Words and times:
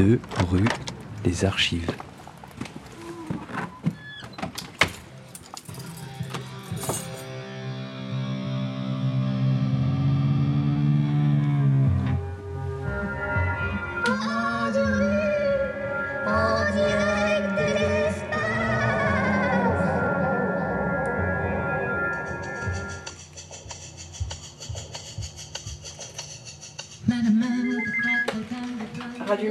2 0.00 0.18
rue 0.50 0.64
des 1.24 1.44
Archives. 1.44 1.92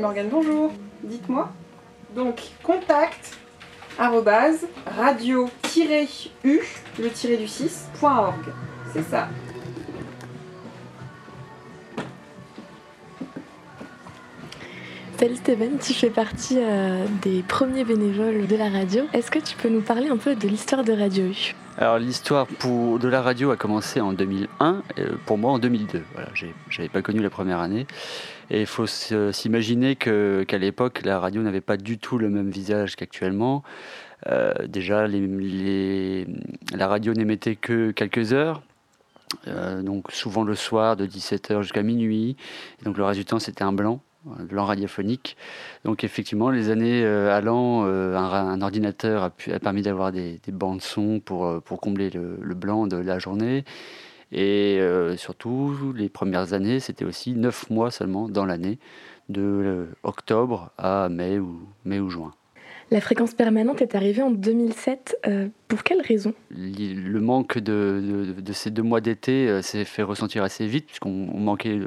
Radio 0.10 0.24
Morgan, 0.24 0.30
bonjour. 0.32 0.72
Dites-moi. 1.04 1.50
Donc, 2.16 2.42
contact 2.64 3.38
radio-u, 4.88 5.48
le 6.98 7.10
tiré 7.12 7.38
du 7.38 7.46
6.org. 7.46 8.34
C'est 8.92 9.04
ça. 9.04 9.28
Salut 15.20 15.36
Steven, 15.36 15.78
tu 15.80 15.94
fais 15.94 16.10
partie 16.10 16.60
euh, 16.60 17.06
des 17.22 17.44
premiers 17.44 17.84
bénévoles 17.84 18.48
de 18.48 18.56
la 18.56 18.70
radio. 18.70 19.04
Est-ce 19.12 19.30
que 19.30 19.40
tu 19.40 19.58
peux 19.58 19.68
nous 19.68 19.82
parler 19.82 20.08
un 20.08 20.16
peu 20.16 20.34
de 20.34 20.48
l'histoire 20.48 20.86
de 20.86 20.94
Radio 20.94 21.26
U? 21.26 21.56
Alors 21.78 22.00
l'histoire 22.00 22.48
de 22.64 23.08
la 23.10 23.22
radio 23.22 23.52
a 23.52 23.58
commencé 23.58 24.00
en 24.00 24.14
2001, 24.14 24.82
euh, 24.98 25.18
pour 25.26 25.38
moi 25.38 25.52
en 25.52 25.60
2002. 25.60 26.04
Voilà, 26.14 26.30
j'avais 26.70 26.88
pas 26.88 27.02
connu 27.02 27.20
la 27.20 27.30
première 27.30 27.60
année. 27.60 27.86
Et 28.50 28.62
il 28.62 28.66
faut 28.66 28.88
s'imaginer 28.88 29.98
qu'à 29.98 30.58
l'époque, 30.58 31.02
la 31.04 31.20
radio 31.20 31.42
n'avait 31.42 31.60
pas 31.60 31.76
du 31.76 31.98
tout 31.98 32.18
le 32.18 32.30
même 32.30 32.50
visage 32.50 32.96
qu'actuellement. 32.96 33.64
Euh, 34.28 34.54
déjà, 34.70 35.06
la 35.06 36.88
radio 36.88 37.14
n'émettait 37.14 37.58
que 37.58 37.92
quelques 37.92 38.32
heures. 38.32 38.62
donc 39.84 40.14
souvent 40.14 40.44
le 40.46 40.56
soir 40.56 40.96
de 40.96 41.06
17h 41.06 41.62
jusqu'à 41.64 41.84
minuit. 41.84 42.38
donc 42.84 42.98
le 42.98 43.24
temps 43.26 43.40
c'était 43.40 43.64
un 43.64 43.74
blanc 43.74 44.00
blanc 44.40 44.66
radiophonique. 44.66 45.38
Donc 45.86 46.04
effectivement, 46.04 46.50
les 46.50 46.70
années 46.70 47.04
euh, 47.04 47.36
allant, 47.36 47.86
euh, 47.86 48.16
un, 48.16 48.62
ordinateur 48.62 49.24
a, 49.24 49.30
pu, 49.30 49.52
a 49.52 49.60
permis 49.60 49.82
d'avoir 49.82 50.12
des, 50.12 50.40
bandes 50.52 50.82
son 50.82 51.20
pour, 51.20 51.46
euh, 51.46 51.60
pour 51.60 51.80
combler 51.80 52.10
le, 52.10 52.56
blanc 52.56 52.88
de 52.88 52.98
la 52.98 53.20
journée. 53.20 53.64
Et 54.32 54.80
surtout, 55.18 55.92
les 55.96 56.08
premières 56.08 56.54
années, 56.54 56.80
c'était 56.80 57.06
aussi 57.06 57.34
neuf 57.34 57.68
mois 57.72 57.90
seulement 57.90 58.30
dans 58.30 58.46
l'année, 58.46 58.78
de 59.28 59.88
octobre 60.04 60.72
à 60.78 61.10
mai 61.10 61.40
ou, 61.40 61.62
mai 61.84 62.00
ou 62.00 62.12
juin. 62.12 62.32
La 62.92 63.02
fréquence 63.02 63.34
permanente 63.34 63.82
est 63.82 63.96
arrivée 63.96 64.22
en 64.22 64.30
2007. 64.30 65.28
pour 65.68 65.82
quelle 65.82 66.02
raison? 66.02 66.36
Le 66.52 67.20
manque 67.20 67.58
de, 67.58 68.34
de, 68.36 68.42
de, 68.42 68.54
ces 68.54 68.70
deux 68.70 68.84
mois 68.84 69.02
d'été 69.02 69.64
s'est 69.64 69.86
fait 69.86 70.04
ressentir 70.04 70.44
assez 70.44 70.68
vite, 70.68 70.86
puisqu'on 70.86 71.10
manquait 71.10 71.80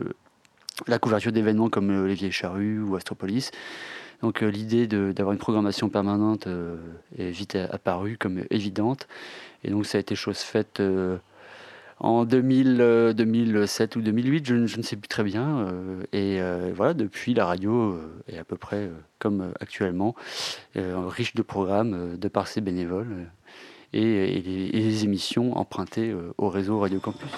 la 0.86 0.98
couverture 0.98 1.33
d'événements 1.33 1.69
comme 1.69 1.91
euh, 1.91 2.06
Les 2.06 2.14
Vieilles 2.14 2.33
Charrues 2.33 2.80
ou 2.80 2.97
Astropolis. 2.97 3.50
Donc 4.22 4.42
euh, 4.42 4.48
l'idée 4.48 4.86
d'avoir 4.86 5.33
une 5.33 5.39
programmation 5.39 5.89
permanente 5.89 6.47
euh, 6.47 6.77
est 7.19 7.30
vite 7.30 7.56
apparue 7.56 8.16
comme 8.19 8.42
évidente. 8.50 9.08
Et 9.64 9.70
donc 9.70 9.86
ça 9.86 9.98
a 9.98 10.00
été 10.00 10.14
chose 10.14 10.39
faite 10.39 10.83
en 12.00 12.24
2000, 12.24 13.14
2007 13.16 13.94
ou 13.94 14.02
2008, 14.02 14.47
je, 14.47 14.55
ne 14.55 14.83
sais 14.83 14.97
plus 14.97 15.06
très 15.06 15.22
bien. 15.22 15.69
et 16.12 16.41
voilà, 16.74 16.94
depuis, 16.94 17.33
la 17.33 17.46
radio 17.46 17.96
est 18.27 18.39
à 18.39 18.44
peu 18.44 18.56
près 18.56 18.91
comme 19.20 19.52
actuellement, 19.61 20.17
riche 20.74 21.36
de 21.36 21.42
programmes 21.42 22.18
de 22.18 22.27
par 22.27 22.48
ses 22.48 22.61
bénévoles 22.61 23.28
et 23.92 24.42
les 24.42 25.05
émissions 25.05 25.57
empruntées 25.57 26.12
au 26.39 26.48
réseau 26.48 26.80
Radio 26.80 26.98
Campus. 26.98 27.30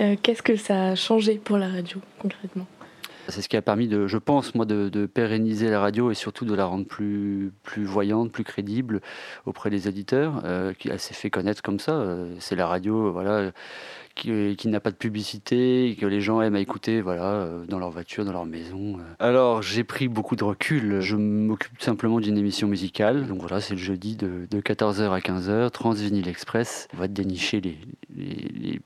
Euh, 0.00 0.16
qu'est-ce 0.22 0.42
que 0.42 0.56
ça 0.56 0.88
a 0.88 0.94
changé 0.94 1.36
pour 1.36 1.58
la 1.58 1.68
radio 1.68 2.00
concrètement 2.18 2.66
c'est 3.30 3.42
ce 3.42 3.48
qui 3.50 3.58
a 3.58 3.62
permis, 3.62 3.88
de, 3.88 4.06
je 4.06 4.16
pense, 4.16 4.54
moi, 4.54 4.64
de, 4.64 5.04
pérenniser 5.04 5.68
la 5.68 5.80
radio 5.80 6.10
et 6.10 6.14
surtout 6.14 6.46
de 6.46 6.54
la 6.54 6.64
rendre 6.64 6.86
plus, 6.86 7.52
plus 7.62 7.84
voyante, 7.84 8.32
plus 8.32 8.42
crédible 8.42 9.02
auprès 9.44 9.68
des 9.68 9.86
auditeurs. 9.86 10.40
Euh, 10.44 10.72
qui 10.72 10.88
s'est 10.96 11.12
fait 11.12 11.28
connaître 11.28 11.60
comme 11.60 11.78
ça. 11.78 11.92
Euh, 11.92 12.34
c'est 12.38 12.56
la 12.56 12.66
radio, 12.66 13.12
voilà, 13.12 13.52
qui, 14.18 14.68
n'a 14.68 14.80
pas 14.80 14.90
de 14.90 14.96
publicité, 14.96 15.96
que 15.98 16.06
les 16.06 16.20
gens 16.20 16.40
aiment 16.42 16.56
à 16.56 16.60
écouter 16.60 17.00
voilà, 17.00 17.24
euh, 17.24 17.64
dans 17.66 17.78
leur 17.78 17.90
voiture, 17.90 18.24
dans 18.24 18.32
leur 18.32 18.44
maison. 18.44 18.98
Euh. 18.98 19.02
Alors 19.18 19.62
j'ai 19.62 19.84
pris 19.84 20.08
beaucoup 20.08 20.36
de 20.36 20.44
recul, 20.44 21.00
je 21.00 21.16
m'occupe 21.16 21.80
simplement 21.80 22.20
d'une 22.20 22.36
émission 22.36 22.68
musicale. 22.68 23.26
Donc 23.26 23.40
voilà, 23.40 23.60
c'est 23.60 23.74
le 23.74 23.80
jeudi 23.80 24.16
de, 24.16 24.46
14h 24.52 25.10
à 25.10 25.20
15h, 25.20 25.70
Transvinyl 25.70 26.28
Express. 26.28 26.88
On 26.94 26.98
va 26.98 27.08
dénicher 27.08 27.60
les, 27.60 27.78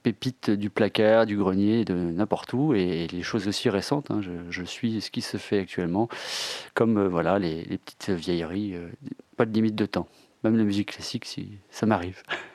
pépites 0.03 0.51
du 0.51 0.69
placard, 0.69 1.27
du 1.27 1.37
grenier, 1.37 1.85
de 1.85 1.95
n'importe 1.95 2.53
où, 2.53 2.75
et 2.75 3.07
les 3.09 3.23
choses 3.23 3.49
aussi 3.49 3.71
récentes. 3.71 4.11
Hein. 4.11 4.21
Je, 4.51 4.63
suis 4.65 5.01
ce 5.01 5.11
qui 5.11 5.23
se 5.23 5.37
fait 5.37 5.59
actuellement, 5.59 6.09
comme 6.75 6.99
euh, 6.99 7.09
voilà 7.09 7.39
les, 7.39 7.65
petites 7.79 8.11
vieilleries, 8.11 8.75
pas 9.37 9.47
de 9.47 9.53
limite 9.53 9.75
de 9.75 9.87
temps. 9.87 10.09
Même 10.45 10.57
la 10.57 10.65
musique 10.65 10.93
classique, 10.93 11.25
si 11.25 11.59
ça 11.71 11.87
m'arrive. 11.87 12.23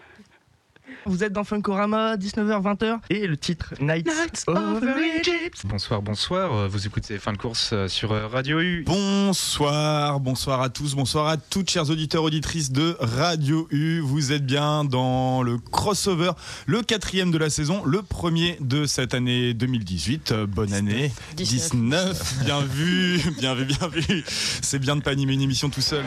Vous 1.06 1.24
êtes 1.24 1.32
dans 1.32 1.44
Funkorama, 1.44 2.18
19h, 2.18 2.62
20h, 2.62 3.00
et 3.10 3.28
le 3.28 3.38
titre 3.38 3.74
Nights, 3.80 4.44
Over 4.48 4.94
Egypt. 5.20 5.62
Bonsoir, 5.66 6.02
bonsoir. 6.02 6.54
Euh, 6.54 6.68
vous 6.68 6.86
écoutez 6.86 7.18
Fin 7.18 7.34
de 7.34 7.38
course 7.38 7.70
euh, 7.72 7.88
sur 7.88 8.12
euh, 8.12 8.28
Radio 8.28 8.60
U. 8.60 8.84
Bonsoir, 8.86 10.20
bonsoir 10.20 10.62
à 10.62 10.70
tous, 10.70 10.96
bonsoir 10.96 11.28
à 11.28 11.38
toutes, 11.38 11.70
chers 11.70 11.90
auditeurs, 11.90 12.24
auditrices 12.24 12.72
de 12.72 12.98
Radio 13.00 13.68
U. 13.72 14.00
Vous 14.02 14.34
êtes 14.34 14.46
bien 14.46 14.84
dans 14.84 15.44
le 15.44 15.58
crossover, 15.58 16.32
le 16.66 16.82
quatrième 16.82 17.32
de 17.32 17.38
la 17.38 17.50
saison, 17.50 17.84
le 17.86 18.02
premier 18.02 18.58
de 18.60 18.86
cette 18.86 19.14
année 19.14 19.54
2018. 19.54 20.34
Bonne 20.48 20.74
année. 20.74 21.12
19. 21.38 22.44
Bien 22.44 22.62
vu, 22.62 23.22
bien 23.40 23.56
vu, 23.56 23.66
bien 23.66 23.88
vu. 23.88 24.24
C'est 24.62 24.80
bien 24.80 24.96
de 24.96 25.02
pas 25.02 25.12
animer 25.12 25.34
une 25.34 25.42
émission 25.42 25.70
tout 25.70 25.82
seul. 25.82 26.04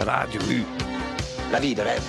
Radio 0.00 0.40
U 0.50 0.79
la 1.52 1.58
vie 1.58 1.74
de 1.74 1.82
rêve. 1.82 2.02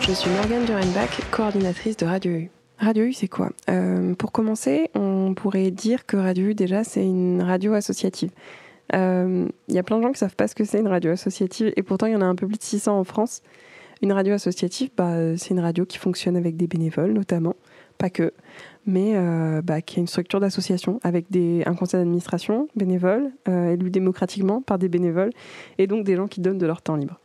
Je 0.00 0.12
suis 0.12 0.30
Morgane 0.30 0.64
Durenbach, 0.64 1.20
coordinatrice 1.30 1.96
de 1.96 2.06
Radio 2.06 2.32
U. 2.32 2.50
Radio 2.78 3.04
U, 3.04 3.12
c'est 3.12 3.28
quoi 3.28 3.50
euh, 3.70 4.14
Pour 4.14 4.32
commencer, 4.32 4.90
on 4.94 5.34
pourrait 5.34 5.70
dire 5.70 6.04
que 6.06 6.16
Radio 6.16 6.46
U, 6.48 6.54
déjà, 6.54 6.82
c'est 6.82 7.04
une 7.04 7.42
radio 7.42 7.74
associative. 7.74 8.30
Il 8.92 8.98
euh, 8.98 9.48
y 9.68 9.78
a 9.78 9.82
plein 9.84 9.98
de 9.98 10.02
gens 10.02 10.08
qui 10.08 10.14
ne 10.14 10.18
savent 10.18 10.34
pas 10.34 10.48
ce 10.48 10.56
que 10.56 10.64
c'est 10.64 10.80
une 10.80 10.88
radio 10.88 11.12
associative, 11.12 11.72
et 11.76 11.82
pourtant, 11.82 12.06
il 12.06 12.12
y 12.12 12.16
en 12.16 12.22
a 12.22 12.26
un 12.26 12.34
peu 12.34 12.48
plus 12.48 12.58
de 12.58 12.62
600 12.62 12.98
en 12.98 13.04
France. 13.04 13.42
Une 14.02 14.12
radio 14.12 14.34
associative, 14.34 14.90
bah, 14.96 15.36
c'est 15.36 15.50
une 15.50 15.60
radio 15.60 15.86
qui 15.86 15.98
fonctionne 15.98 16.36
avec 16.36 16.56
des 16.56 16.66
bénévoles, 16.66 17.12
notamment, 17.12 17.54
pas 17.98 18.10
que, 18.10 18.32
mais 18.86 19.12
euh, 19.14 19.62
bah, 19.62 19.80
qui 19.80 19.98
a 19.98 20.00
une 20.00 20.06
structure 20.06 20.40
d'association 20.40 21.00
avec 21.02 21.26
un 21.34 21.74
conseil 21.74 22.00
d'administration 22.00 22.68
bénévole, 22.74 23.30
euh, 23.48 23.72
élu 23.72 23.90
démocratiquement 23.90 24.62
par 24.62 24.78
des 24.78 24.88
bénévoles, 24.88 25.30
et 25.78 25.86
donc 25.86 26.04
des 26.04 26.16
gens 26.16 26.26
qui 26.26 26.40
donnent 26.40 26.58
de 26.58 26.66
leur 26.66 26.82
temps 26.82 26.96
libre. 26.96 27.20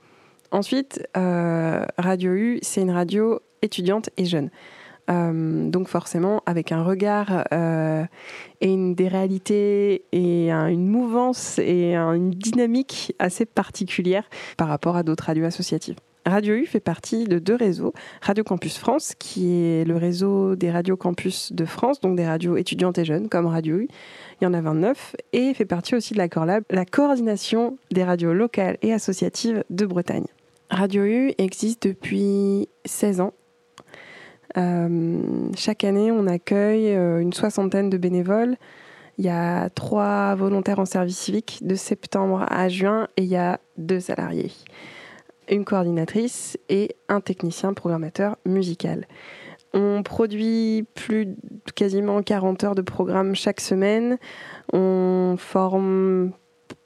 Ensuite, 0.51 1.05
euh, 1.17 1.83
Radio 1.97 2.31
U, 2.33 2.59
c'est 2.61 2.81
une 2.81 2.91
radio 2.91 3.39
étudiante 3.61 4.09
et 4.17 4.25
jeune. 4.25 4.49
donc 5.09 5.87
forcément, 5.87 6.43
avec 6.45 6.71
un 6.71 6.83
regard 6.83 7.45
et 7.51 8.71
une, 8.73 8.93
des 8.93 9.07
réalités 9.07 10.03
et 10.11 10.51
une 10.51 10.87
mouvance 10.87 11.59
et 11.59 11.95
une 11.95 12.31
dynamique 12.31 13.15
assez 13.17 13.45
particulière 13.45 14.29
par 14.57 14.67
rapport 14.67 14.95
à 14.95 15.03
d'autres 15.03 15.25
radios 15.25 15.45
associatives. 15.45 15.95
Radio 16.27 16.55
U 16.55 16.65
fait 16.65 16.81
partie 16.81 17.23
de 17.23 17.39
deux 17.39 17.55
réseaux. 17.55 17.93
Radio 18.21 18.43
Campus 18.43 18.77
France, 18.77 19.13
qui 19.17 19.63
est 19.63 19.85
le 19.85 19.95
réseau 19.95 20.57
des 20.57 20.69
radios 20.69 20.97
campus 20.97 21.53
de 21.53 21.63
France, 21.63 22.01
donc 22.01 22.17
des 22.17 22.27
radios 22.27 22.57
étudiantes 22.57 22.97
et 22.97 23.05
jeunes, 23.05 23.29
comme 23.29 23.45
Radio 23.45 23.77
U. 23.77 23.87
Il 24.41 24.43
y 24.43 24.47
en 24.47 24.53
a 24.53 24.59
29. 24.59 25.15
Et 25.31 25.53
fait 25.53 25.65
partie 25.65 25.95
aussi 25.95 26.13
de 26.13 26.19
la 26.19 26.27
la 26.69 26.85
coordination 26.85 27.77
des 27.91 28.03
radios 28.03 28.33
locales 28.33 28.77
et 28.81 28.91
associatives 28.91 29.63
de 29.69 29.85
Bretagne. 29.85 30.25
Radio 30.69 31.03
U 31.05 31.33
existe 31.37 31.87
depuis 31.87 32.67
16 32.83 33.21
ans. 33.21 33.33
Euh, 34.57 35.49
chaque 35.55 35.85
année, 35.85 36.11
on 36.11 36.27
accueille 36.27 36.93
euh, 36.93 37.19
une 37.19 37.31
soixantaine 37.31 37.89
de 37.89 37.97
bénévoles. 37.97 38.57
Il 39.17 39.25
y 39.25 39.29
a 39.29 39.69
trois 39.69 40.35
volontaires 40.35 40.79
en 40.79 40.85
service 40.85 41.17
civique 41.17 41.59
de 41.61 41.75
septembre 41.75 42.45
à 42.49 42.67
juin 42.67 43.07
et 43.15 43.23
il 43.23 43.29
y 43.29 43.37
a 43.37 43.61
deux 43.77 44.01
salariés 44.01 44.51
une 45.49 45.65
coordinatrice 45.65 46.57
et 46.69 46.95
un 47.09 47.21
technicien 47.21 47.73
programmateur 47.73 48.37
musical. 48.45 49.07
On 49.73 50.01
produit 50.03 50.85
plus 50.95 51.35
quasiment 51.75 52.21
40 52.21 52.63
heures 52.63 52.75
de 52.75 52.81
programme 52.81 53.35
chaque 53.35 53.61
semaine. 53.61 54.17
On 54.73 55.35
forme 55.37 56.31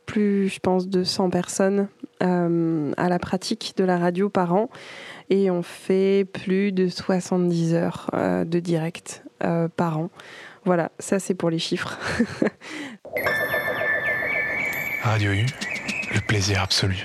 plus, 0.05 0.49
je 0.49 0.59
pense, 0.59 0.87
de 0.87 1.03
100 1.03 1.29
personnes 1.29 1.87
à 2.19 3.09
la 3.09 3.17
pratique 3.17 3.73
de 3.77 3.83
la 3.83 3.97
radio 3.97 4.29
par 4.29 4.53
an 4.53 4.69
et 5.31 5.49
on 5.49 5.63
fait 5.63 6.23
plus 6.31 6.71
de 6.71 6.87
70 6.87 7.73
heures 7.73 8.11
de 8.13 8.59
direct 8.59 9.23
par 9.75 9.97
an. 9.97 10.09
Voilà, 10.65 10.91
ça 10.99 11.19
c'est 11.19 11.33
pour 11.33 11.49
les 11.49 11.57
chiffres. 11.59 11.97
Radio 15.01 15.31
U, 15.31 15.45
le 16.13 16.19
plaisir 16.27 16.61
absolu. 16.61 16.97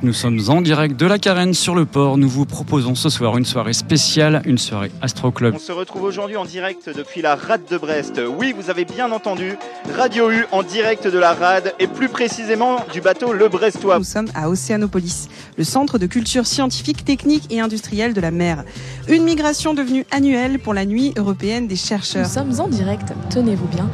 Nous 0.00 0.12
sommes 0.12 0.38
en 0.48 0.60
direct 0.60 0.96
de 0.96 1.06
la 1.06 1.18
Carène 1.18 1.54
sur 1.54 1.74
le 1.74 1.84
port. 1.84 2.18
Nous 2.18 2.28
vous 2.28 2.46
proposons 2.46 2.94
ce 2.94 3.08
soir 3.08 3.36
une 3.36 3.44
soirée 3.44 3.72
spéciale, 3.72 4.42
une 4.44 4.56
soirée 4.56 4.92
Astro 5.02 5.32
Club. 5.32 5.54
On 5.56 5.58
se 5.58 5.72
retrouve 5.72 6.04
aujourd'hui 6.04 6.36
en 6.36 6.44
direct 6.44 6.88
depuis 6.88 7.20
la 7.20 7.34
rade 7.34 7.62
de 7.68 7.76
Brest. 7.78 8.20
Oui, 8.38 8.54
vous 8.56 8.70
avez 8.70 8.84
bien 8.84 9.10
entendu, 9.10 9.58
Radio 9.96 10.30
U 10.30 10.46
en 10.52 10.62
direct 10.62 11.08
de 11.08 11.18
la 11.18 11.34
rade 11.34 11.74
et 11.80 11.88
plus 11.88 12.08
précisément 12.08 12.76
du 12.92 13.00
bateau 13.00 13.32
Le 13.32 13.48
Brestois. 13.48 13.98
Nous 13.98 14.04
sommes 14.04 14.28
à 14.36 14.48
Océanopolis, 14.48 15.28
le 15.56 15.64
centre 15.64 15.98
de 15.98 16.06
culture 16.06 16.46
scientifique, 16.46 17.04
technique 17.04 17.50
et 17.50 17.60
industrielle 17.60 18.14
de 18.14 18.20
la 18.20 18.30
mer. 18.30 18.62
Une 19.08 19.24
migration 19.24 19.74
devenue 19.74 20.06
annuelle 20.12 20.60
pour 20.60 20.74
la 20.74 20.86
nuit 20.86 21.12
européenne 21.16 21.66
des 21.66 21.74
chercheurs. 21.74 22.24
Nous 22.24 22.32
sommes 22.32 22.60
en 22.60 22.68
direct, 22.68 23.14
tenez-vous 23.30 23.66
bien, 23.66 23.90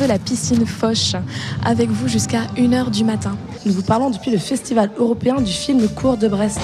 de 0.00 0.04
la 0.04 0.20
piscine 0.20 0.66
Foch, 0.66 1.16
avec 1.64 1.90
vous 1.90 2.06
jusqu'à 2.06 2.42
1h 2.56 2.92
du 2.92 3.02
matin. 3.02 3.36
Nous 3.66 3.72
vous 3.72 3.82
parlons 3.82 4.10
depuis 4.10 4.30
le 4.30 4.38
Festival 4.38 4.90
européen 4.98 5.40
du 5.40 5.52
film 5.52 5.88
Cours 5.88 6.16
de 6.16 6.28
Brest. 6.28 6.60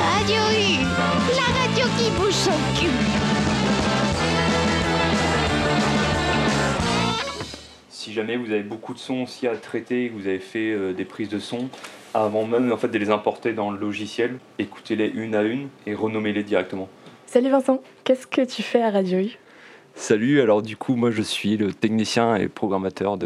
Radio 0.00 0.40
U, 0.52 0.84
la 1.34 1.42
radio 1.60 1.84
qui 1.98 2.10
bouge 2.16 2.32
son 2.32 2.52
cul. 2.78 2.86
Si 7.90 8.12
jamais 8.12 8.36
vous 8.36 8.52
avez 8.52 8.62
beaucoup 8.62 8.94
de 8.94 8.98
sons 8.98 9.22
aussi 9.22 9.48
à 9.48 9.56
traiter, 9.56 10.08
que 10.10 10.14
vous 10.14 10.28
avez 10.28 10.38
fait 10.38 10.70
euh, 10.70 10.92
des 10.92 11.04
prises 11.04 11.28
de 11.28 11.40
son, 11.40 11.68
avant 12.14 12.46
même 12.46 12.70
en 12.72 12.76
fait, 12.76 12.88
de 12.88 12.98
les 12.98 13.10
importer 13.10 13.52
dans 13.52 13.72
le 13.72 13.78
logiciel, 13.78 14.38
écoutez-les 14.60 15.08
une 15.08 15.34
à 15.34 15.42
une 15.42 15.68
et 15.86 15.94
renommez-les 15.94 16.44
directement. 16.44 16.88
Salut 17.26 17.50
Vincent, 17.50 17.82
qu'est-ce 18.04 18.28
que 18.28 18.42
tu 18.42 18.62
fais 18.62 18.80
à 18.80 18.90
Radio 18.90 19.18
U 19.18 19.38
Salut, 19.98 20.40
alors 20.40 20.62
du 20.62 20.76
coup 20.76 20.94
moi 20.94 21.10
je 21.10 21.22
suis 21.22 21.56
le 21.56 21.74
technicien 21.74 22.36
et 22.36 22.46
programmateur 22.46 23.18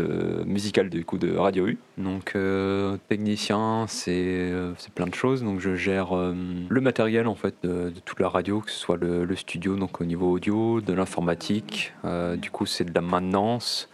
musical 0.46 0.88
du 0.88 1.04
coup 1.04 1.19
de 1.19 1.36
Radio 1.36 1.69
U. 1.69 1.78
Donc 1.98 2.32
euh, 2.34 2.96
technicien 3.10 3.86
euh, 4.08 4.72
c'est 4.78 4.94
plein 4.94 5.06
de 5.06 5.14
choses, 5.14 5.42
donc 5.42 5.60
je 5.60 5.76
gère 5.76 6.16
euh, 6.16 6.34
le 6.66 6.80
matériel 6.80 7.28
en 7.28 7.34
fait 7.34 7.54
de, 7.62 7.92
toute 8.06 8.20
la 8.20 8.30
radio, 8.30 8.60
que 8.60 8.70
ce 8.70 8.78
soit 8.78 8.96
le, 8.96 9.26
le, 9.26 9.36
studio 9.36 9.76
donc 9.76 10.00
au 10.00 10.06
niveau 10.06 10.32
audio, 10.32 10.80
de 10.80 10.94
l'informatique, 10.94 11.92
du 12.38 12.50
coup 12.50 12.64
c'est 12.64 12.84
de 12.84 12.94
la 12.94 13.02
maintenance, 13.02 13.90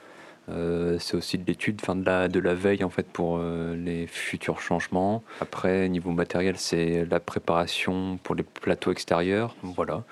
c'est 0.47 1.17
aussi 1.17 1.37
de 1.37 1.45
l'étude, 1.45 1.81
enfin 1.83 1.97
de 1.97 2.07
la, 2.07 2.29
de 2.29 2.39
la 2.39 2.55
veille 2.55 2.85
en 2.85 2.91
fait 2.91 3.09
pour 3.09 3.41
les 3.41 4.07
futurs 4.07 4.61
changements. 4.61 5.25
Après 5.41 5.89
niveau 5.89 6.13
matériel 6.13 6.55
c'est 6.57 7.05
la 7.11 7.19
préparation 7.19 8.21
pour 8.23 8.37
les 8.37 8.45
plateaux 8.45 8.93
extérieurs, 8.93 9.57
voilà. 9.65 10.05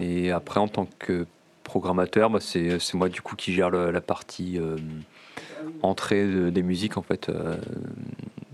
Et 0.00 0.30
après 0.30 0.60
en 0.60 0.68
tant 0.68 0.86
que 1.00 1.26
programmateur, 1.68 2.30
bah, 2.30 2.38
c'est 2.40 2.94
moi 2.94 3.10
du 3.10 3.20
coup 3.20 3.36
qui 3.36 3.52
gère 3.52 3.68
la 3.70 4.00
partie 4.00 4.58
euh, 4.58 4.78
entrée 5.82 6.50
des 6.50 6.62
musiques 6.62 6.96
en 6.96 7.02
fait 7.02 7.28
euh, 7.28 7.56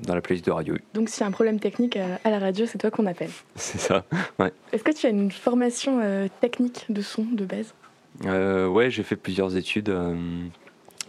dans 0.02 0.16
la 0.16 0.20
playlist 0.20 0.44
de 0.44 0.50
radio. 0.50 0.75
Donc 0.94 1.08
s'il 1.08 1.20
y 1.20 1.25
a 1.25 1.28
un 1.28 1.31
problème 1.31 1.61
technique 1.61 1.96
à, 1.96 2.28
la 2.28 2.40
radio, 2.40 2.66
c'est 2.66 2.76
toi 2.76 2.90
qu'on 2.90 3.06
appelle. 3.06 3.31
C'est 3.55 3.78
ça, 3.78 4.05
ouais. 4.40 4.52
Est-ce 4.72 4.82
que 4.82 4.90
tu 4.90 5.06
as 5.06 5.11
une 5.11 5.31
formation 5.31 6.00
euh, 6.02 6.26
technique 6.40 6.87
de 6.88 7.02
son 7.02 7.22
de 7.22 7.44
base? 7.44 7.72
Ouais, 8.25 8.90
j'ai 8.90 9.05
fait 9.05 9.17
plusieurs 9.17 9.56
études. 9.56 9.93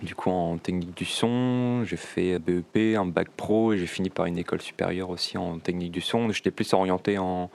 du 0.02 0.16
coup, 0.16 0.30
en 0.30 0.58
technique 0.58 0.96
du 0.96 1.06
son, 1.06 1.84
j'ai 1.86 1.98
fait 1.98 2.40
BEP, 2.40 2.98
un 2.98 3.06
bac 3.06 3.30
pro 3.36 3.74
et 3.74 3.78
j'ai 3.78 3.88
fini 3.88 4.12
par 4.12 4.28
une 4.28 4.38
école 4.38 4.62
supérieure 4.62 5.10
aussi 5.10 5.38
en 5.40 5.58
technique 5.58 5.92
du 5.92 6.02
son. 6.02 6.30
J'étais 6.32 6.52
plus 6.52 6.72
orienté 6.74 7.18
en 7.18 7.50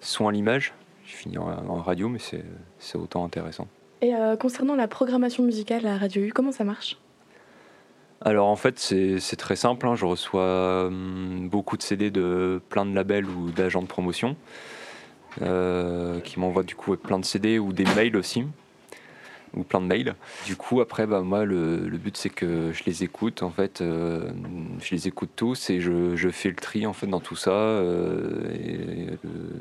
son 0.00 0.28
à 0.28 0.32
l'image, 0.32 0.72
j'ai 1.06 1.16
fini 1.16 1.38
en, 1.38 1.82
radio, 1.82 2.08
mais 2.08 2.18
c'est 2.18 2.98
autant 2.98 3.24
intéressant. 3.24 3.68
Et 4.00 4.14
euh, 4.14 4.36
concernant 4.36 4.76
la 4.76 4.88
programmation 4.88 5.42
musicale 5.42 5.86
à 5.86 5.96
Radio 5.96 6.22
U, 6.22 6.32
comment 6.32 6.52
ça 6.52 6.64
marche? 6.64 6.98
Alors 8.20 8.48
en 8.48 8.56
fait 8.56 8.78
c'est 8.78 9.36
très 9.36 9.56
simple, 9.56 9.86
hein. 9.86 9.96
je 9.96 10.06
reçois 10.06 10.86
hum, 10.86 11.48
beaucoup 11.50 11.76
de 11.76 11.82
CD 11.82 12.10
de 12.10 12.60
plein 12.70 12.86
de 12.86 12.94
labels 12.94 13.26
ou 13.26 13.50
d'agents 13.50 13.82
de 13.82 13.86
promotion 13.86 14.36
euh, 15.42 16.20
qui 16.20 16.40
m'envoient 16.40 16.62
du 16.62 16.74
coup 16.74 16.96
plein 16.96 17.18
de 17.18 17.24
CD 17.24 17.58
ou 17.58 17.72
des 17.72 17.84
mails 17.96 18.16
aussi 18.16 18.44
ou 19.56 19.62
plein 19.62 19.80
de 19.80 19.86
mails. 19.86 20.14
Du 20.46 20.56
coup, 20.56 20.80
après, 20.80 21.06
bah, 21.06 21.20
moi, 21.20 21.44
le, 21.44 21.76
but, 21.98 22.16
c'est 22.16 22.30
que 22.30 22.72
je 22.72 22.84
les 22.84 23.04
écoute, 23.04 23.42
en 23.42 23.50
fait. 23.50 23.80
Euh, 23.80 24.30
je 24.80 24.94
les 24.94 25.08
écoute 25.08 25.30
tous 25.36 25.70
et 25.70 25.80
je, 25.80 26.28
fais 26.30 26.48
le 26.48 26.56
tri, 26.56 26.86
en 26.86 26.92
fait, 26.92 27.06
dans 27.06 27.20
tout 27.20 27.36
ça. 27.36 27.50
Euh, 27.50 28.52
et, 28.52 29.16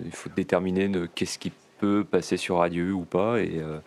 il 0.06 0.12
faut 0.12 0.30
déterminer 0.36 0.92
qu'est-ce 1.16 1.40
qui 1.40 1.52
peut 1.80 2.04
passer 2.04 2.38
sur 2.38 2.58
Radio 2.58 2.94
ou 2.94 3.06
pas. 3.06 3.40
Et 3.40 3.58
euh, 3.58 3.80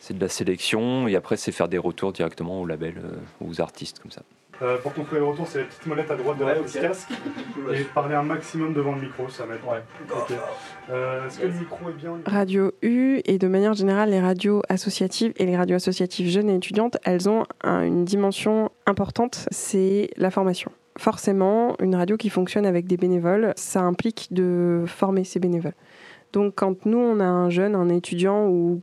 c'est 0.00 0.16
de 0.16 0.20
la 0.20 0.28
sélection. 0.28 1.08
Et 1.08 1.16
après, 1.16 1.36
c'est 1.36 1.52
faire 1.52 1.68
des 1.68 1.78
retours 1.78 2.12
directement 2.12 2.60
au 2.60 2.66
label, 2.66 3.00
aux 3.40 3.60
artistes, 3.60 4.00
comme 4.00 4.10
ça. 4.10 4.22
Euh, 4.64 4.78
pour 4.78 4.92
le 5.12 5.24
retour, 5.24 5.46
c'est 5.46 5.58
la 5.58 5.64
petite 5.64 5.86
molette 5.86 6.10
à 6.10 6.16
droite 6.16 6.38
de 6.38 6.44
la 6.44 6.54
casque. 6.54 7.10
Et 7.72 7.84
parler 7.84 8.14
un 8.14 8.22
maximum 8.22 8.72
devant 8.72 8.94
le 8.94 9.02
micro, 9.02 9.28
ça. 9.28 9.44
Ouais. 9.44 9.82
Euh, 10.90 11.26
est-ce 11.26 11.38
que 11.40 11.46
le 11.46 11.52
micro 11.52 11.88
est 11.90 11.92
bien 11.92 12.18
Radio 12.24 12.72
U 12.82 13.20
et 13.24 13.38
de 13.38 13.46
manière 13.46 13.74
générale 13.74 14.10
les 14.10 14.20
radios 14.20 14.62
associatives 14.68 15.32
et 15.36 15.44
les 15.44 15.56
radios 15.56 15.76
associatives 15.76 16.28
jeunes 16.28 16.48
et 16.48 16.54
étudiantes, 16.54 16.96
elles 17.04 17.28
ont 17.28 17.44
une 17.62 18.04
dimension 18.04 18.70
importante, 18.86 19.46
c'est 19.50 20.10
la 20.16 20.30
formation. 20.30 20.70
Forcément, 20.96 21.76
une 21.80 21.96
radio 21.96 22.16
qui 22.16 22.30
fonctionne 22.30 22.64
avec 22.64 22.86
des 22.86 22.96
bénévoles, 22.96 23.52
ça 23.56 23.82
implique 23.82 24.28
de 24.30 24.84
former 24.86 25.24
ces 25.24 25.40
bénévoles. 25.40 25.74
Donc 26.32 26.54
quand 26.56 26.86
nous, 26.86 26.98
on 26.98 27.20
a 27.20 27.26
un 27.26 27.50
jeune, 27.50 27.74
un 27.74 27.88
étudiant 27.88 28.46
ou 28.46 28.80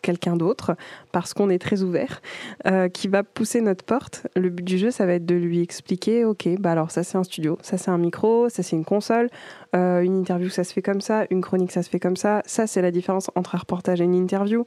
quelqu'un 0.00 0.36
d'autre, 0.36 0.76
parce 1.12 1.34
qu'on 1.34 1.50
est 1.50 1.58
très 1.58 1.82
ouvert, 1.82 2.20
euh, 2.66 2.88
qui 2.88 3.08
va 3.08 3.22
pousser 3.22 3.60
notre 3.60 3.84
porte. 3.84 4.26
Le 4.36 4.48
but 4.48 4.64
du 4.64 4.78
jeu, 4.78 4.90
ça 4.90 5.06
va 5.06 5.14
être 5.14 5.26
de 5.26 5.34
lui 5.34 5.60
expliquer, 5.60 6.24
ok, 6.24 6.48
bah 6.58 6.72
alors 6.72 6.90
ça 6.90 7.02
c'est 7.02 7.18
un 7.18 7.24
studio, 7.24 7.58
ça 7.62 7.78
c'est 7.78 7.90
un 7.90 7.98
micro, 7.98 8.48
ça 8.48 8.62
c'est 8.62 8.76
une 8.76 8.84
console, 8.84 9.28
euh, 9.74 10.00
une 10.00 10.16
interview 10.16 10.48
ça 10.48 10.64
se 10.64 10.72
fait 10.72 10.82
comme 10.82 11.00
ça, 11.00 11.24
une 11.30 11.40
chronique 11.40 11.72
ça 11.72 11.82
se 11.82 11.90
fait 11.90 12.00
comme 12.00 12.16
ça, 12.16 12.42
ça 12.46 12.66
c'est 12.66 12.82
la 12.82 12.90
différence 12.90 13.30
entre 13.34 13.54
un 13.54 13.58
reportage 13.58 14.00
et 14.00 14.04
une 14.04 14.14
interview. 14.14 14.66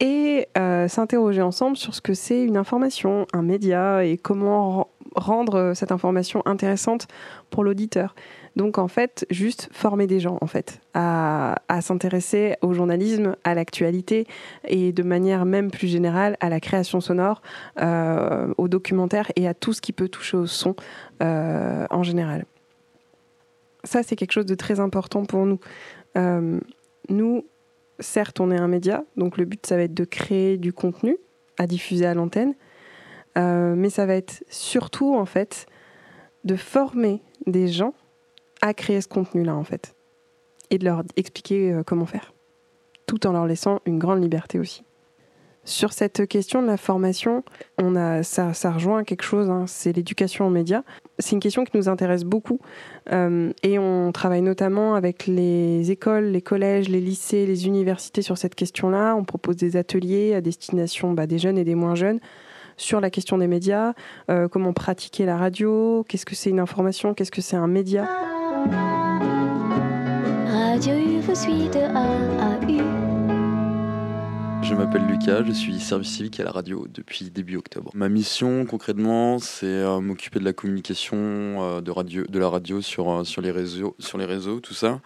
Et 0.00 0.48
euh, 0.58 0.88
s'interroger 0.88 1.42
ensemble 1.42 1.76
sur 1.76 1.94
ce 1.94 2.00
que 2.00 2.12
c'est 2.12 2.42
une 2.42 2.56
information, 2.56 3.26
un 3.32 3.42
média, 3.42 4.04
et 4.04 4.16
comment 4.16 4.88
rendre 5.14 5.74
cette 5.74 5.92
information 5.92 6.42
intéressante 6.44 7.06
pour 7.50 7.62
l'auditeur. 7.62 8.14
Donc 8.56 8.78
en 8.78 8.88
fait, 8.88 9.26
juste 9.30 9.68
former 9.72 10.06
des 10.06 10.20
gens 10.20 10.38
en 10.40 10.46
fait 10.46 10.80
à, 10.94 11.56
s'intéresser 11.80 12.56
au 12.60 12.74
journalisme, 12.74 13.36
à 13.44 13.54
l'actualité 13.54 14.26
et 14.66 14.92
de 14.92 15.02
manière 15.02 15.44
même 15.44 15.70
plus 15.70 15.88
générale 15.88 16.36
à 16.40 16.48
la 16.48 16.60
création 16.60 17.00
sonore, 17.00 17.40
euh, 17.80 18.52
au 18.58 18.68
documentaire 18.68 19.30
et 19.36 19.48
à 19.48 19.54
tout 19.54 19.72
ce 19.72 19.80
qui 19.80 19.92
peut 19.92 20.08
toucher 20.08 20.36
au 20.36 20.46
son 20.46 20.76
euh, 21.22 21.86
en 21.90 22.02
général. 22.02 22.44
Ça, 23.84 24.02
c'est 24.02 24.16
quelque 24.16 24.32
chose 24.32 24.46
de 24.46 24.54
très 24.54 24.80
important 24.80 25.24
pour 25.24 25.44
nous. 25.44 25.58
Euh, 26.16 26.60
nous, 27.08 27.46
certes, 27.98 28.38
on 28.38 28.50
est 28.50 28.58
un 28.58 28.68
média, 28.68 29.02
donc 29.16 29.38
le 29.38 29.44
but, 29.44 29.64
ça 29.66 29.76
va 29.76 29.82
être 29.82 29.94
de 29.94 30.04
créer 30.04 30.56
du 30.56 30.72
contenu 30.72 31.16
à 31.58 31.66
diffuser 31.66 32.06
à 32.06 32.14
l'antenne, 32.14 32.54
mais 33.34 33.90
ça 33.90 34.04
va 34.06 34.14
être 34.14 34.44
surtout 34.48 35.14
en 35.14 35.24
fait 35.24 35.66
de 36.44 36.54
former 36.54 37.22
des 37.46 37.68
gens 37.68 37.94
à 38.62 38.72
créer 38.72 39.00
ce 39.02 39.08
contenu-là, 39.08 39.54
en 39.54 39.64
fait, 39.64 39.94
et 40.70 40.78
de 40.78 40.84
leur 40.84 41.02
expliquer 41.16 41.72
euh, 41.72 41.82
comment 41.84 42.06
faire, 42.06 42.32
tout 43.06 43.26
en 43.26 43.32
leur 43.32 43.46
laissant 43.46 43.80
une 43.84 43.98
grande 43.98 44.22
liberté 44.22 44.58
aussi. 44.58 44.84
Sur 45.64 45.92
cette 45.92 46.26
question 46.26 46.60
de 46.60 46.66
la 46.66 46.76
formation, 46.76 47.44
on 47.78 47.94
a, 47.94 48.24
ça, 48.24 48.52
rejoint 48.72 49.04
quelque 49.04 49.22
chose, 49.22 49.48
hein, 49.48 49.66
c'est 49.68 49.92
l'éducation 49.92 50.48
aux 50.48 50.50
médias. 50.50 50.82
C'est 51.20 51.36
une 51.36 51.40
question 51.40 51.64
qui 51.64 51.76
nous 51.76 51.88
intéresse 51.88 52.24
beaucoup 52.24 52.58
euh, 53.12 53.52
et 53.62 53.78
on 53.78 54.10
travaille 54.10 54.42
notamment 54.42 54.96
avec 54.96 55.28
les 55.28 55.92
écoles, 55.92 56.24
les 56.24 56.42
collèges, 56.42 56.88
les 56.88 57.00
lycées, 57.00 57.46
les 57.46 57.68
universités 57.68 58.22
sur 58.22 58.38
cette 58.38 58.56
question-là. 58.56 59.14
On 59.14 59.22
propose 59.22 59.54
des 59.54 59.76
ateliers 59.76 60.34
à 60.34 60.40
destination 60.40 61.12
bah, 61.12 61.28
des 61.28 61.38
jeunes 61.38 61.58
et 61.58 61.64
des 61.64 61.76
moins 61.76 61.94
jeunes 61.94 62.18
sur 62.76 63.00
la 63.00 63.10
question 63.10 63.38
des 63.38 63.46
médias, 63.46 63.92
euh, 64.30 64.48
comment 64.48 64.72
pratiquer 64.72 65.26
la 65.26 65.36
radio, 65.36 66.04
qu'est-ce 66.08 66.26
que 66.26 66.34
c'est 66.34 66.50
une 66.50 66.58
information, 66.58 67.14
qu'est-ce 67.14 67.30
que 67.30 67.42
c'est 67.42 67.54
un 67.54 67.68
média. 67.68 68.08
Radio 70.50 70.94
U 70.94 71.20
vous 71.20 71.34
suit 71.34 71.68
de 71.68 71.80
A 71.80 72.60
U. 72.68 72.82
je 74.62 74.74
m'appelle 74.74 75.04
Lucas, 75.06 75.42
je 75.44 75.52
suis 75.52 75.78
service 75.80 76.08
civique 76.08 76.40
à 76.40 76.44
la 76.44 76.50
radio 76.50 76.86
depuis 76.88 77.30
début 77.30 77.56
octobre. 77.56 77.90
Ma 77.94 78.08
mission 78.08 78.64
concrètement, 78.64 79.38
c'est 79.38 79.66
euh, 79.66 80.00
m'occuper 80.00 80.38
de 80.38 80.44
la 80.44 80.52
communication 80.52 81.16
euh, 81.18 81.80
de, 81.80 81.90
radio, 81.90 82.24
de 82.26 82.38
la 82.38 82.48
radio 82.48 82.80
sur, 82.80 83.10
euh, 83.10 83.24
sur, 83.24 83.42
les 83.42 83.50
réseaux, 83.50 83.96
sur 83.98 84.16
les 84.16 84.24
réseaux, 84.24 84.60
tout 84.60 84.74
ça. 84.74 85.00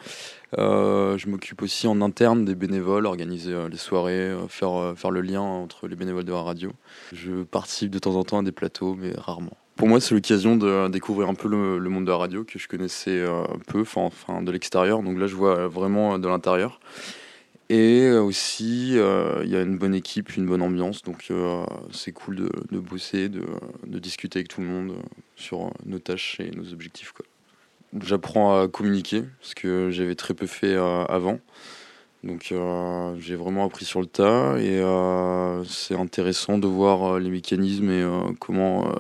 je 0.57 1.29
m'occupe 1.29 1.63
aussi 1.63 1.87
en 1.87 2.01
interne 2.01 2.45
des 2.45 2.55
bénévoles, 2.55 3.07
organiser 3.07 3.55
les 3.71 3.79
soirées, 3.79 4.37
faire, 4.49 4.93
faire 4.97 5.11
le 5.11 5.21
lien 5.21 5.41
entre 5.41 5.89
les 5.89 5.97
bénévoles 5.97 6.25
de 6.25 6.33
la 6.33 6.43
radio. 6.43 6.73
Je 7.13 7.43
participe 7.43 7.91
de 7.91 7.99
temps 7.99 8.15
en 8.17 8.25
temps 8.25 8.39
à 8.39 8.43
des 8.43 8.53
plateaux, 8.53 8.95
mais 8.95 9.13
rarement. 9.17 9.57
Pour 9.77 9.89
moi, 9.89 10.01
c'est 10.01 10.15
l'occasion 10.15 10.57
de 10.57 10.89
découvrir 10.89 11.29
un 11.29 11.35
peu 11.35 11.49
le, 11.49 11.89
monde 11.91 12.07
de 12.07 12.11
la 12.11 12.17
radio 12.17 12.45
que 12.45 12.59
je 12.59 12.67
connaissais 12.67 13.23
un 13.23 13.59
peu, 13.67 13.85
enfin 13.97 14.43
de 14.43 14.51
l'extérieur. 14.51 15.03
Donc 15.03 15.19
là, 15.19 15.27
je 15.27 15.35
vois 15.35 15.69
vraiment 15.69 16.19
de 16.19 16.27
l'intérieur. 16.27 16.81
Et 17.69 18.11
aussi, 18.13 18.93
euh, 18.97 19.43
il 19.43 19.51
y 19.51 19.57
a 19.57 19.63
une 19.63 19.77
bonne 19.77 19.95
équipe, 19.95 20.37
une 20.37 20.47
bonne 20.47 20.63
ambiance, 20.63 21.03
donc 21.03 21.27
euh, 21.31 21.65
c'est 21.93 22.13
cool 22.13 22.37
de, 22.71 22.79
bosser, 22.79 23.29
de, 23.29 23.45
discuter 23.99 24.39
avec 24.39 24.49
tout 24.49 24.61
le 24.61 24.69
monde 24.69 24.95
sur 25.35 25.73
nos 25.85 25.99
tâches 25.99 26.39
et 26.39 26.53
nos 26.53 26.73
objectifs. 26.73 27.13
J'apprends 28.01 28.61
à 28.61 28.69
communiquer, 28.69 29.25
ce 29.41 29.57
que 29.57 29.91
j'avais 29.91 30.15
très 30.15 30.35
peu 30.35 30.47
fait 30.47 30.75
euh, 30.75 31.05
avant. 31.07 31.41
Donc 32.23 32.53
j'ai 33.19 33.37
vraiment 33.37 33.65
appris 33.65 33.85
sur 33.85 34.01
le 34.01 34.07
tas 34.07 34.57
et 34.59 34.83
c'est 35.69 35.95
intéressant 35.95 36.59
de 36.59 36.67
voir 36.67 37.21
les 37.21 37.31
mécanismes 37.31 37.89
et 37.91 38.05
comment 38.41 38.91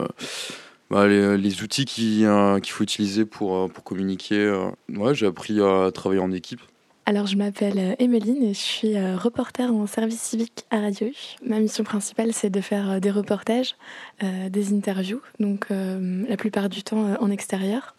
bah, 0.91 1.07
les, 1.07 1.37
les, 1.37 1.63
outils 1.63 1.85
qu'il 1.85 2.27
faut 2.27 2.85
utiliser 2.85 3.25
pour, 3.25 3.71
pour 3.71 3.85
communiquer. 3.85 4.69
Ouais, 4.89 5.15
j'ai 5.15 5.27
appris 5.27 5.61
à 5.61 5.91
travailler 5.93 6.21
en 6.21 6.33
équipe. 6.33 6.61
Alors, 7.09 7.29
je 7.29 7.37
m'appelle 7.37 7.95
Emeline 8.01 8.43
et 8.43 8.53
je 8.53 8.59
suis 8.59 8.97
euh, 8.97 9.17
reporter 9.17 9.73
en 9.73 9.87
service 9.87 10.21
civique 10.21 10.65
à 10.73 10.81
Radio 10.81 11.07
U. 11.07 11.15
Ma 11.47 11.61
mission 11.61 11.85
principale, 11.85 12.33
c'est 12.33 12.51
de 12.51 12.61
faire 12.61 12.91
euh, 12.91 12.99
des 12.99 13.13
reportages, 13.13 13.77
euh, 14.25 14.49
des 14.49 14.75
interviews, 14.75 15.21
donc 15.39 15.69
la 15.71 16.37
plupart 16.37 16.69
du 16.69 16.83
temps 16.83 17.15
en 17.21 17.31
extérieur. 17.31 17.95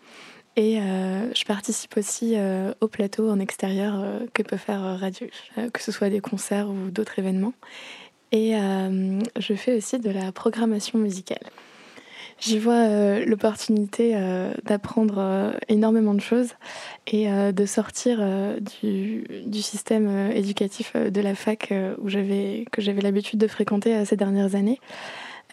Et 0.58 0.78
je 0.80 1.46
participe 1.46 1.96
aussi 1.98 2.36
au 2.82 2.88
plateau 2.88 3.30
en 3.30 3.40
extérieur 3.40 4.04
que 4.34 4.42
peut 4.42 4.58
faire 4.58 5.00
Radio 5.00 5.28
U, 5.28 5.72
que 5.72 5.84
ce 5.84 5.92
soit 5.92 6.10
des 6.10 6.20
concerts 6.20 6.68
ou 6.68 6.90
d'autres 6.90 7.20
événements. 7.20 7.54
Et 8.32 8.54
je 9.40 9.54
fais 9.54 9.78
aussi 9.78 10.00
de 10.00 10.10
la 10.10 10.32
programmation 10.32 10.98
musicale. 10.98 11.46
J'y 12.40 12.60
vois 12.60 12.74
euh, 12.74 13.26
l'opportunité 13.26 14.12
euh, 14.16 14.54
d'apprendre 14.64 15.16
euh, 15.18 15.52
énormément 15.70 16.14
de 16.14 16.22
choses 16.22 16.54
et 17.08 17.28
de 17.30 17.66
sortir 17.66 18.22
du, 18.82 19.62
système 19.62 20.30
éducatif 20.32 20.94
de 20.96 21.22
la 21.22 21.36
fac 21.36 21.74
où 22.00 22.08
que 22.08 22.82
j'avais 22.82 23.02
l'habitude 23.02 23.40
de 23.40 23.48
fréquenter 23.48 24.04
ces 24.04 24.18
dernières 24.18 24.56
années. 24.56 24.80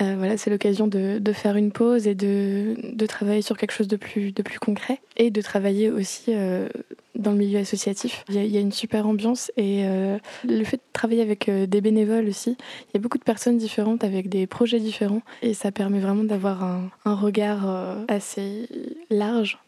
Euh, 0.01 0.15
voilà, 0.19 0.37
c'est 0.37 0.51
l'occasion 0.51 0.89
de, 0.89 1.19
de, 1.21 1.33
faire 1.33 1.57
une 1.57 1.71
pause 1.71 2.09
et 2.09 2.17
de, 2.17 2.75
de, 2.83 3.07
travailler 3.07 3.43
sur 3.43 3.57
quelque 3.57 3.71
chose 3.71 3.87
de 3.87 3.97
plus, 3.97 4.33
de 4.33 4.43
plus 4.43 4.59
concret 4.59 5.01
et 5.17 5.31
de 5.31 5.41
travailler 5.41 5.89
aussi 5.89 6.35
euh, 6.35 6.69
dans 7.15 7.31
le 7.31 7.37
milieu 7.37 7.61
associatif. 7.61 8.25
Il 8.29 8.45
y, 8.45 8.57
a, 8.57 8.61
une 8.61 8.73
super 8.73 9.07
ambiance 9.07 9.53
et 9.57 9.83
euh, 9.85 10.19
le 10.45 10.65
fait 10.65 10.79
de 10.79 10.83
travailler 10.93 11.23
avec 11.23 11.49
des 11.49 11.81
bénévoles 11.81 12.27
aussi, 12.27 12.57
il 12.59 12.95
y 12.95 12.97
a 12.97 13.01
beaucoup 13.01 13.19
de 13.19 13.25
personnes 13.25 13.57
différentes 13.57 14.03
avec 14.03 14.29
des 14.29 14.49
projets 14.49 14.81
différents 14.81 15.23
et 15.43 15.55
ça 15.55 15.71
permet 15.71 16.01
vraiment 16.01 16.25
d'avoir 16.25 16.65
un, 16.65 16.91
un 17.05 17.15
regard 17.15 17.97
assez 18.09 18.69
large 19.11 19.59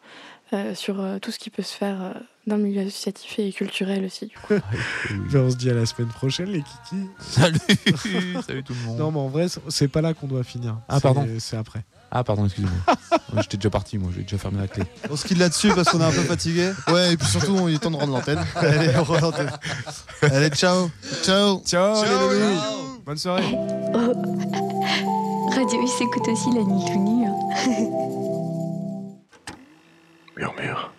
sur 0.74 1.04
tout 1.20 1.30
ce 1.30 1.38
qui 1.38 1.50
peut 1.50 1.62
se 1.62 1.76
faire 1.76 2.14
dans 2.46 2.56
le 2.56 2.62
milieu 2.62 2.82
associatif 2.82 3.38
et 3.38 3.52
culturel 3.52 4.04
aussi. 4.04 4.26
Du 4.26 4.36
coup. 4.36 4.54
Ben, 5.32 5.40
on 5.40 5.50
se 5.50 5.56
dit 5.56 5.70
à 5.70 5.74
la 5.74 5.86
semaine 5.86 6.08
prochaine, 6.08 6.46
les 6.46 6.62
kikis. 6.62 7.08
Salut 7.18 7.58
Salut 8.46 8.62
tout 8.62 8.74
le 8.74 8.86
monde. 8.86 8.98
Non, 8.98 9.10
mais 9.10 9.18
en 9.18 9.28
vrai, 9.28 9.46
c'est 9.68 9.88
pas 9.88 10.00
là 10.00 10.14
qu'on 10.14 10.26
doit 10.26 10.44
finir. 10.44 10.78
Ah, 10.88 11.00
pardon. 11.00 11.26
C'est 11.38 11.56
après. 11.56 11.84
Ah, 12.10 12.22
pardon, 12.22 12.44
excusez-moi. 12.44 12.96
J'étais 13.42 13.56
déjà 13.56 13.70
parti, 13.70 13.98
moi, 13.98 14.10
j'ai 14.14 14.22
déjà 14.22 14.38
fermé 14.38 14.58
la 14.58 14.68
clé. 14.68 14.84
On 15.10 15.16
se 15.16 15.26
quitte 15.26 15.38
là-dessus 15.38 15.70
parce 15.74 15.88
qu'on 15.88 16.00
est 16.00 16.04
un 16.04 16.10
peu 16.10 16.22
fatigué. 16.22 16.72
Ouais, 16.88 17.14
et 17.14 17.16
puis 17.16 17.26
surtout, 17.26 17.68
il 17.68 17.74
est 17.74 17.78
temps 17.78 17.90
de 17.90 17.96
rendre 17.96 18.12
l'antenne. 18.12 18.44
Allez, 18.54 18.96
on 18.96 19.02
rend 19.02 19.20
l'antenne. 19.20 19.50
Allez, 20.22 20.50
ciao 20.50 20.90
Ciao 21.22 21.62
Ciao, 21.64 22.04
ciao, 22.04 22.32
les 22.32 22.38
ciao. 22.38 23.02
Bonne 23.04 23.18
soirée 23.18 23.56
oh. 23.94 24.12
Radio 25.54 25.82
U 25.82 25.86
s'écoute 25.86 26.28
aussi 26.28 26.48
la 26.54 26.62
nuit 26.62 26.84
tout 26.86 26.98
nu. 26.98 27.26
Murmure 30.36 30.95